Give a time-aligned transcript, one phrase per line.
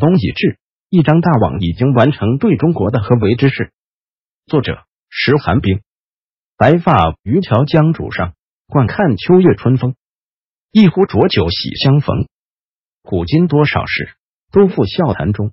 [0.00, 0.58] 东已至，
[0.88, 3.70] 一张大网已经完成对中国的合围之势。
[4.46, 5.82] 作者：石寒冰。
[6.56, 8.34] 白发渔樵江渚上，
[8.66, 9.94] 惯看秋月春风。
[10.72, 12.28] 一壶浊酒喜相逢，
[13.02, 14.10] 古今多少事，
[14.50, 15.52] 都付笑谈中。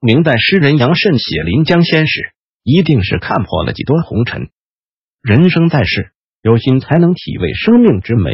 [0.00, 2.32] 明代诗人杨慎写《临江仙》时，
[2.62, 4.50] 一定是看破了几多红尘。
[5.22, 6.12] 人生在世，
[6.42, 8.30] 有心才能体味生命之美。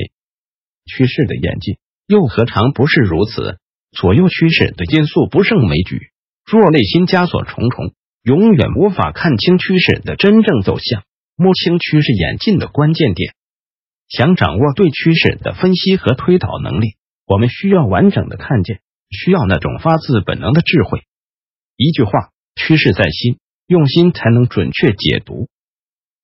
[0.87, 3.59] 趋势的演进，又何尝不是如此？
[3.93, 6.11] 左右趋势的因素不胜枚举，
[6.47, 11.03] 若内心枷锁重重，永远无法看清趋势的真正走向，
[11.37, 13.35] 摸清趋势演进的关键点。
[14.09, 18.81] 想掌握对趋势的分析和推导能力，我们需要完整的看见，
[19.11, 21.03] 需要那种发自本能的智慧。
[21.77, 25.49] 一句话，趋势在心，用心才能准确解读。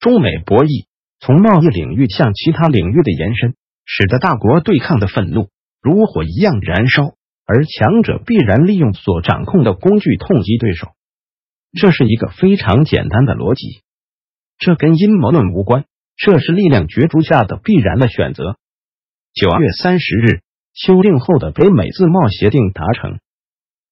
[0.01, 0.87] 中美博弈
[1.21, 5.49] 从贸易领域向其他领域的延伸，使得大国对抗的愤怒
[5.81, 7.15] 如火一样燃烧，
[7.47, 10.89] 而强者必然利用所掌控的工具痛击对手。
[11.73, 13.83] 这是一个非常简单的逻辑，
[14.59, 15.85] 这跟阴谋论无关。
[16.17, 18.57] 这是力量角逐下的必然的选择。
[19.35, 20.41] 九月三十日，
[20.73, 23.19] 修订后的北美自贸协定达成，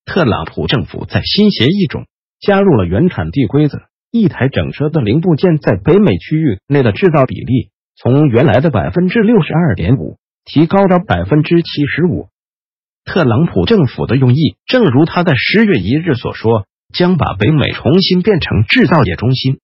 [0.07, 2.07] 特朗普政府在新协议中
[2.41, 12.29] 加入了原产地规则，一台整车的零部件在北美区域内的制造比例从原来的百分之六十二点五提高到百分之七十五。
[13.05, 19.61] 特朗普政府的用意，正如他在十月一日所说，将把北美重新变成制造业中心。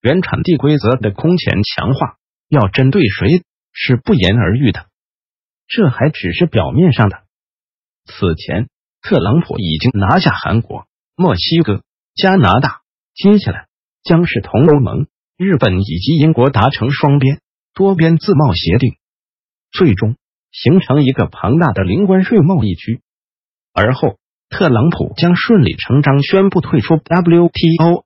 [0.00, 2.16] 原产地规则的空前强化，
[2.48, 4.86] 要针对谁是不言而喻的。
[5.66, 7.22] 这还只是表面上的。
[8.06, 8.68] 此前，
[9.02, 11.82] 特朗普已经拿下韩国、墨西哥、
[12.14, 12.80] 加拿大，
[13.14, 13.66] 接下来
[14.02, 17.40] 将是同欧盟、日本以及英国达成双边、
[17.74, 18.94] 多边自贸协定，
[19.70, 20.16] 最终
[20.52, 23.00] 形成一个庞大的零关税贸易区。
[23.72, 28.04] 而后，特朗普将顺理成章宣布退出 WTO。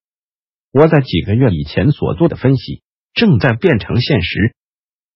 [0.72, 2.82] 我在几个月以前所做的分析
[3.14, 4.54] 正在变成现实。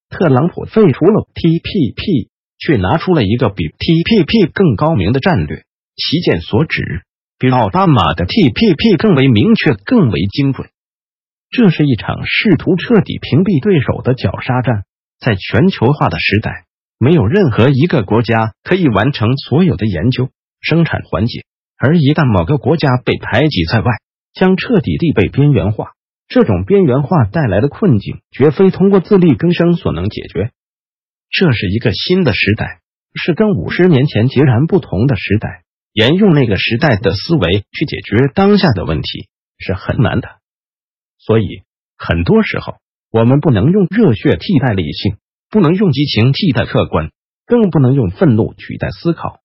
[0.09, 5.65] 特朗普废除了 TPP，却拿出了一个比 TPP 更高明的战略。
[5.97, 7.03] 其见所指，
[7.39, 10.71] 比奥巴马的 TPP 更为明确、更为精准。
[11.51, 14.85] 这是一场试图彻底屏蔽对手的绞杀战。
[15.19, 16.68] 在全球化的时代，
[16.99, 21.45] 没有任何一个国家可以完成所有的研究、生产环节，
[21.77, 23.91] 而一旦某个国家被排挤在外。
[24.35, 25.95] 将彻底地被边缘化，
[26.29, 30.53] 这种边缘化带来的困境，绝非通过自力更生所能解决。
[31.29, 32.81] 这是一个新的时代，
[33.15, 35.65] 是跟五十年前截然不同的时代。
[35.93, 39.29] 沿用那个时代的思维去解决当下的问题
[39.59, 40.29] 是很难的。
[41.19, 41.63] 所以，
[41.97, 42.75] 很多时候
[43.11, 45.17] 我们不能用热血替代理性，
[45.51, 47.11] 不能用激情替代客观，
[47.47, 49.41] 更不能用愤怒取代思考。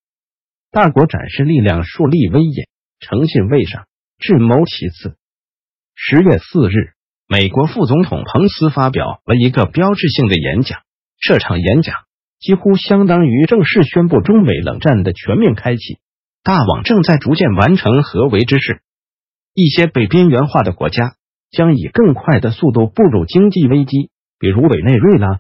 [0.72, 2.68] 大国展示力量，树立威严，
[3.00, 3.86] 诚信为上。
[4.20, 5.18] 智谋其次。
[5.96, 6.94] 十月四日，
[7.28, 10.80] 美国副总统彭斯发表了一个标志性的演讲。
[11.20, 11.94] 这场演讲
[12.40, 16.00] 几乎相当于正式宣布中美冷战的全面开启。
[16.42, 18.82] 大网正在逐渐完成合围之势，
[19.54, 21.16] 一些被边缘化的国家
[21.52, 24.10] 将以更快的速度步入经济危机，
[24.40, 25.40] 比如委内瑞拉。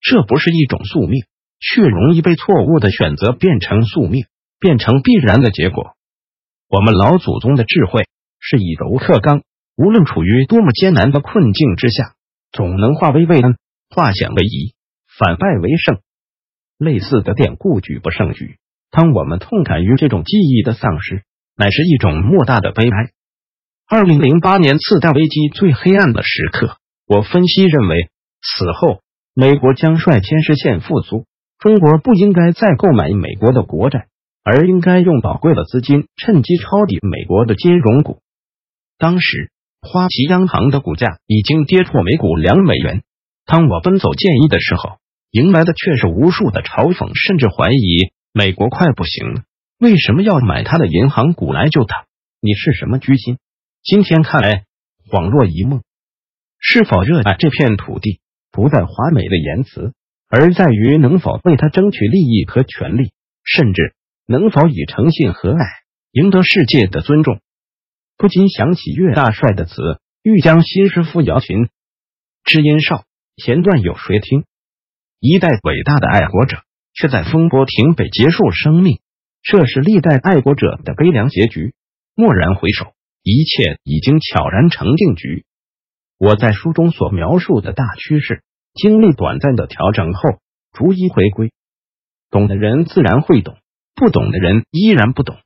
[0.00, 1.24] 这不是一种宿命，
[1.58, 4.26] 却容易被错误的选择变成宿命，
[4.60, 5.96] 变成必然的结果。
[6.68, 8.08] 我们老祖宗的智慧
[8.40, 9.42] 是以柔克刚，
[9.76, 12.14] 无论处于多么艰难的困境之下，
[12.52, 13.56] 总能化危为安，
[13.90, 14.74] 化险为夷，
[15.18, 16.00] 反败为胜。
[16.78, 18.58] 类似的典故举不胜举。
[18.90, 21.22] 当我们痛感于这种记忆的丧失，
[21.56, 23.10] 乃是一种莫大的悲哀。
[23.88, 28.10] 二零零八年次贷危机最黑暗的时刻，我分析认为，
[28.42, 29.00] 此后
[29.38, 31.26] 美国将率先实现复苏，
[31.58, 34.08] 中国不应该再购买美国的国债。
[34.48, 38.20] 而应该用宝贵的资金趁机抄底美国的金融股。
[38.96, 39.50] 当时
[39.82, 43.02] 花旗央行的股价已经跌破每股两美元。
[43.44, 44.98] 当我奔走建议的时候，
[45.32, 49.42] 迎来的却是无数的嘲讽，甚至怀疑美国快不行了。
[49.80, 52.06] 为什么要买他的银行股来救他？
[52.40, 53.38] 你是什么居心？
[53.82, 54.64] 今天看来
[55.10, 55.82] 恍若一梦。
[56.60, 58.20] 是否热爱这片土地，
[58.56, 59.92] 不在华美的言辞，
[60.28, 63.12] 而在于能否为他争取利益和权利，
[63.44, 63.94] 甚至。
[64.28, 65.64] 能否以诚信和爱
[66.10, 67.38] 赢得世界的尊重？
[68.16, 71.68] 不禁想起岳大帅的词：“欲将新师傅摇琴，
[72.42, 73.04] 知音少，
[73.36, 74.42] 弦断有谁听？”
[75.20, 78.98] 一代伟大的爱国者，却在风波亭北结束生命，
[79.44, 81.74] 这是历代爱国者的悲凉结局。
[82.16, 85.44] 蓦然回首，一切已经悄然成定局。
[86.18, 88.42] 我在书中所描述的大趋势，
[88.76, 90.38] 经历短暂的调整后，
[90.72, 91.50] 逐一回归。
[92.30, 93.56] 懂的人自然会懂。
[93.98, 95.38] 不懂的人依然不懂。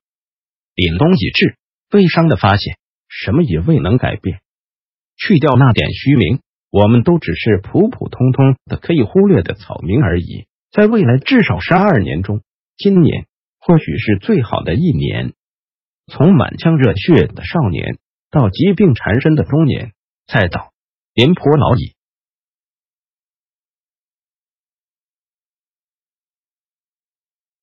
[0.74, 1.54] 凛冬已至，
[1.88, 2.78] 悲伤的发现，
[3.08, 4.40] 什么也未能改变。
[5.16, 10.46] 去掉那点虚名，我们都只是普普通通的可以忽略的草民而已。
[10.72, 12.42] 在未来至少十二年中，
[12.76, 13.28] 今年
[13.60, 15.34] 或许是最好的一年。
[16.08, 17.98] 从满腔热血的少年，
[18.32, 19.92] 到疾病缠身的中年，
[20.26, 20.72] 再到
[21.14, 21.94] 廉颇老矣。